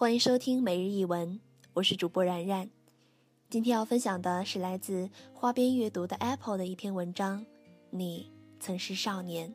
[0.00, 1.38] 欢迎收听每日一文，
[1.74, 2.70] 我是主播然然。
[3.50, 7.44] 今天要分享的是来自花边阅读的 Apple 的一篇文章。
[7.90, 9.54] 你曾是少年。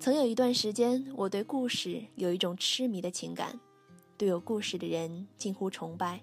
[0.00, 3.60] 曾有一段时间，我对故事有一种痴迷的情感，
[4.18, 6.20] 对有故事的人近乎崇拜，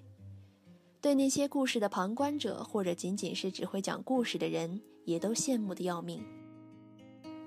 [1.00, 6.22] 对那些故事的旁观者或者仅仅是只会讲故事的人，也都羡慕的要命。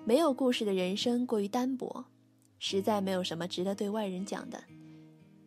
[0.08, 2.06] 没有故事的人生过于单薄，
[2.60, 4.64] 实在没有什么值得对外人讲的。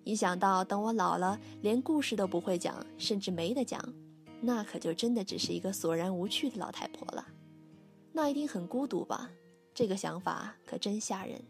[0.04, 3.82] 一想到等我老了，连故事都不会讲，甚至没得讲，
[4.42, 7.26] 那可就真的只是一个索然无趣的老太婆了。
[8.12, 9.30] 那一定很孤独吧？
[9.72, 11.40] 这个想法可真吓人。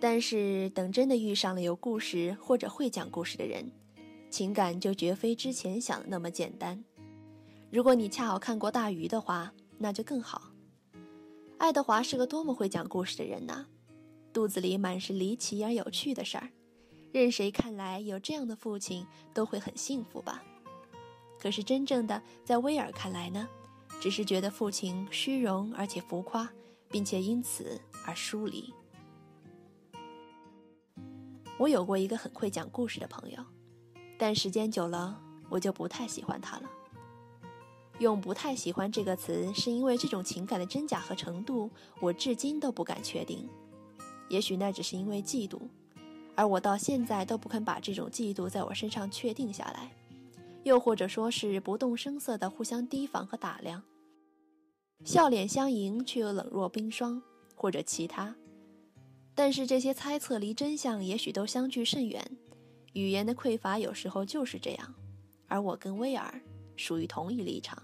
[0.00, 3.70] 但是等真的遇上了有故事或者会讲故事的人，
[4.30, 6.82] 情感就绝非之前想的那么简单。
[7.70, 9.52] 如果你恰好看过大鱼的话。
[9.82, 10.50] 那就更好。
[11.58, 13.66] 爱德华是个多么会讲故事的人呐，
[14.32, 16.48] 肚子里满是离奇而有趣的事儿，
[17.12, 20.42] 任谁看来有这样的父亲都会很幸福吧。
[21.38, 23.48] 可是真正的在威尔看来呢，
[24.00, 26.48] 只是觉得父亲虚荣而且浮夸，
[26.88, 28.72] 并且因此而疏离。
[31.58, 33.44] 我有过一个很会讲故事的朋友，
[34.18, 36.70] 但时间久了，我就不太喜欢他了。
[38.02, 43.48] 用“不太喜欢”这个词，是因为这种情感的真假和程度，我至今都不敢确定。
[44.28, 45.58] 也许那只是因为嫉妒，
[46.34, 49.90] 而我到现在都不肯把这种嫉妒在我身上确定下来。
[50.64, 53.82] 又或者说是不动声色的互相提防和打量，
[55.04, 57.20] 笑脸相迎却又冷若冰霜，
[57.56, 58.34] 或者其他。
[59.34, 62.24] 但是这些猜测离真相也许都相距甚远。
[62.92, 64.94] 语言的匮乏有时候就是这样，
[65.48, 66.40] 而我跟威尔
[66.76, 67.82] 属于同一立场。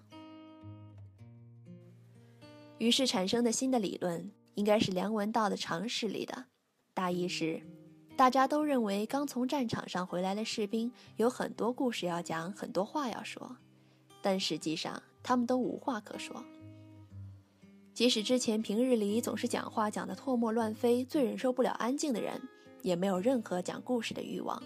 [2.78, 6.46] 于是产生的新的理论，应该是梁文道的常识里的，
[6.94, 7.60] 大意是，
[8.16, 13.56] 大家都认为刚从战场上回来的士兵有很多故事要讲，很多话要说，
[14.22, 16.44] 但实际上他们都无话可说。
[17.92, 22.40] 即使之前平日里总是讲话讲得唾沫乱飞、最忍受不了安静的人，
[22.82, 24.62] 也没有任何讲故事的欲望。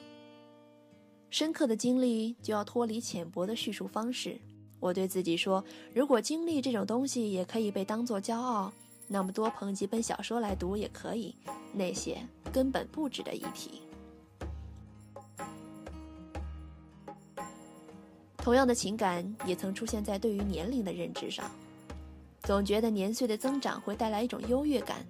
[1.30, 4.38] 深刻的经历就要脱离浅薄的叙述方式。
[4.82, 8.72] 我对自己说：“如果经历这种东西也可以被当作骄傲，
[9.06, 11.32] 那么多捧几本小说来读也可以。
[11.72, 12.18] 那些
[12.52, 13.80] 根本不值得一提。”
[18.38, 21.48] 同样的情感也曾出现在对于年龄的认知上，
[22.42, 25.06] 总觉得年岁的增长会带来一种优越感。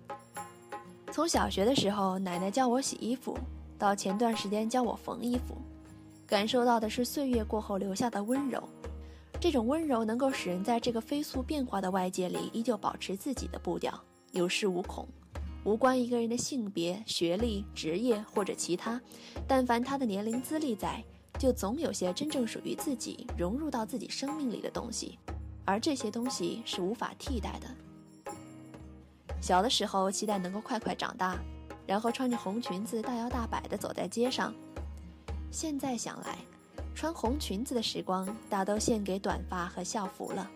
[1.11, 3.35] 从小学的时候，奶奶教我洗衣服，
[3.79, 5.57] 到前段时间教我缝衣服，
[6.27, 8.63] 感受到的是岁月过后留下的温柔。
[9.41, 13.93] 这种温柔能够使人在这个飞速变化的外界里依旧保持自己的步调，
[14.31, 15.07] 有恃无恐，
[15.65, 19.01] 无关一个人的性别、学历、职业或者其他。
[19.49, 21.03] 但凡他的年龄资历在，
[21.39, 25.19] 就总有些真正属于自己、融入到自己生命里的东西，
[25.65, 28.25] 而这些东西是无法替代的。
[29.41, 31.37] 小的时候期待能够快快长大，
[31.85, 34.55] 然后穿着红裙子大摇大摆地走在街上，
[35.51, 36.39] 现在想来。
[37.03, 40.49] 穿红裙子的时光，大都献给短发和校服了。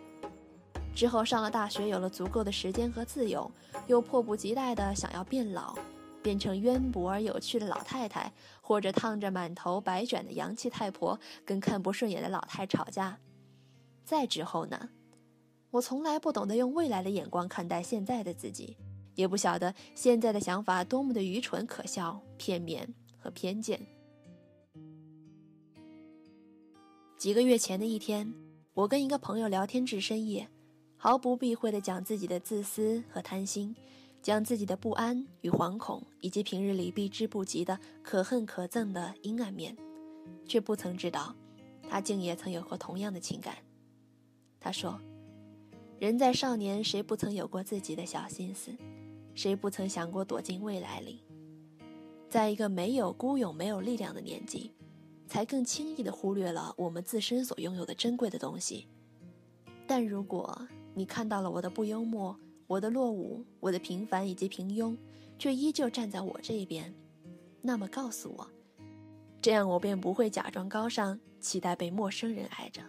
[0.94, 3.50] 之后上了大学，有了足够的时间和自由，
[3.88, 5.76] 又迫不及待地想要变老，
[6.22, 13.18] 变成渊博而有趣的老太太，或者烫着满头白卷的洋气太婆，跟看不顺眼的老太吵架。
[14.04, 14.90] 再之后呢？
[15.72, 18.76] 我从来不懂得用未来的眼光看待现在的自己，
[19.16, 23.95] 也不晓得现在的想法多么的愚蠢、可笑、片面和偏见。
[27.18, 28.30] 几个月前的一天，
[28.74, 30.46] 我跟一个朋友聊天至深夜，
[30.98, 33.74] 毫不避讳地讲自己的自私和贪心，
[34.20, 39.74] 讲自己的不安与惶恐，以及平日里避之不及的可恨可憎的阴暗面，
[40.46, 41.34] 却不曾知道，
[41.88, 43.56] 他竟也曾有过同样的情感。
[44.60, 45.00] 他说
[45.98, 48.76] ：“人在少年，谁不曾有过自己的小心思？
[49.34, 51.22] 谁不曾想过躲进未来里？
[52.28, 54.70] 在一个没有孤勇、没有力量的年纪。”
[55.26, 58.86] 才更轻易地忽略了我们自身所拥有的珍贵的东西。
[59.86, 64.96] 但如果你看到了我的不幽默、我的落伍、我的平凡以及平庸，
[65.38, 66.92] 却依旧站在我这一边，
[67.60, 68.50] 那么告诉我，
[69.40, 72.82] 这样我便不会假装高尚，期待被陌生人爱着。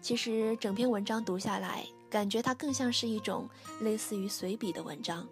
[0.00, 1.86] 其实整篇文章读下来。
[2.10, 3.48] 感觉它更像是一种
[3.80, 5.26] 类似于随笔的文章，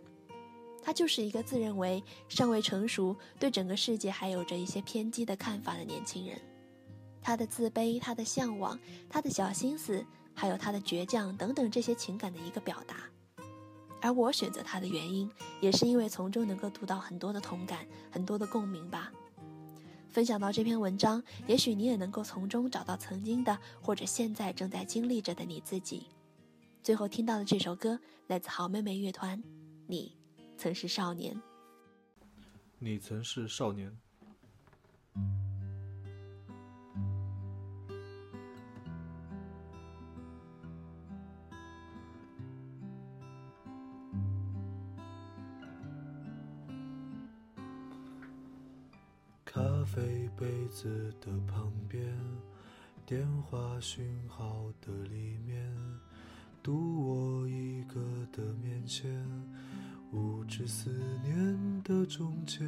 [0.80, 6.40] 他就是一个自认为尚未成熟、对整个世界还有着一些偏激的看法的年轻人。
[7.20, 8.78] 他的自卑、他的向往、
[9.10, 12.96] 他的小心思，还有他的倔强等等这些情感的一个表达。
[14.00, 15.28] 而我选择他的原因，
[15.60, 19.12] 也是因为从中能够读到很多的同感、很多的共鸣吧。
[20.08, 26.06] 分享到这篇文章，也许你也能够从中找到曾经的或者现在正在经历着的你自己。
[26.88, 29.38] 最后听到的这首歌来自好妹妹乐团，
[29.86, 30.16] 《你
[30.56, 31.34] 曾是少年》。
[32.78, 33.94] 你曾是少年。
[49.44, 52.02] 咖啡杯子的旁边，
[53.04, 55.76] 电话讯号的里面。
[56.68, 57.98] 独我一个
[58.30, 59.10] 的面前，
[60.12, 60.90] 无知思
[61.24, 62.62] 念的中间，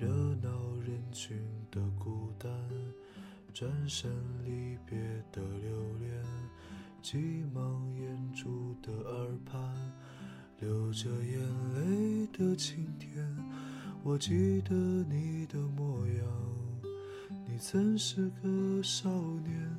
[0.00, 0.48] 热闹
[0.80, 1.38] 人群
[1.70, 2.50] 的孤单，
[3.52, 4.10] 转身
[4.46, 4.98] 离别
[5.30, 6.24] 的留恋，
[7.02, 9.60] 急忙掩住的耳畔，
[10.60, 11.38] 流着眼
[11.74, 13.28] 泪的晴天。
[14.02, 16.26] 我记得你的模样，
[17.46, 19.10] 你曾是个少
[19.40, 19.78] 年。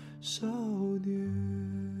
[0.21, 0.45] 少
[1.03, 2.00] 年。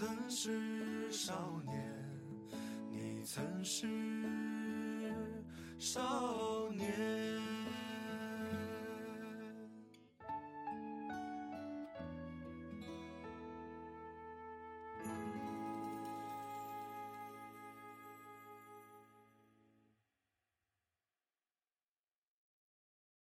[0.00, 1.78] 曾是少年
[2.90, 3.86] 你曾是
[5.78, 6.00] 少